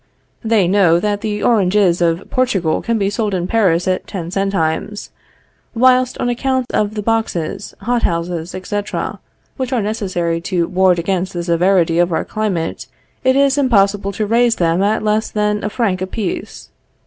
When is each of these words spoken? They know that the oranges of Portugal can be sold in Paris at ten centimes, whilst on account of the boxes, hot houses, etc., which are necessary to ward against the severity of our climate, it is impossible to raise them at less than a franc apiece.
They 0.43 0.67
know 0.67 0.99
that 0.99 1.21
the 1.21 1.43
oranges 1.43 2.01
of 2.01 2.27
Portugal 2.31 2.81
can 2.81 2.97
be 2.97 3.11
sold 3.11 3.35
in 3.35 3.45
Paris 3.45 3.87
at 3.87 4.07
ten 4.07 4.31
centimes, 4.31 5.11
whilst 5.75 6.17
on 6.17 6.27
account 6.27 6.65
of 6.73 6.95
the 6.95 7.03
boxes, 7.03 7.75
hot 7.81 8.01
houses, 8.01 8.55
etc., 8.55 9.19
which 9.57 9.71
are 9.71 9.83
necessary 9.83 10.41
to 10.41 10.67
ward 10.67 10.97
against 10.97 11.33
the 11.33 11.43
severity 11.43 11.99
of 11.99 12.11
our 12.11 12.25
climate, 12.25 12.87
it 13.23 13.35
is 13.35 13.59
impossible 13.59 14.11
to 14.13 14.25
raise 14.25 14.55
them 14.55 14.81
at 14.81 15.03
less 15.03 15.29
than 15.29 15.63
a 15.63 15.69
franc 15.69 16.01
apiece. 16.01 16.69